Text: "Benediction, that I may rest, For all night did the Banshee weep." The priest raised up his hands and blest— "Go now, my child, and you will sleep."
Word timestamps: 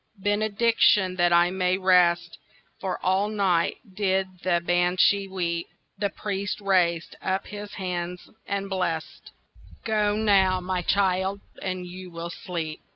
"Benediction, 0.17 1.15
that 1.17 1.31
I 1.31 1.51
may 1.51 1.77
rest, 1.77 2.39
For 2.79 2.97
all 3.05 3.27
night 3.29 3.75
did 3.93 4.39
the 4.41 4.59
Banshee 4.65 5.27
weep." 5.27 5.67
The 5.99 6.09
priest 6.09 6.59
raised 6.59 7.15
up 7.21 7.45
his 7.45 7.75
hands 7.75 8.27
and 8.47 8.67
blest— 8.67 9.29
"Go 9.85 10.15
now, 10.15 10.59
my 10.59 10.81
child, 10.81 11.41
and 11.61 11.85
you 11.85 12.09
will 12.09 12.31
sleep." 12.31 12.81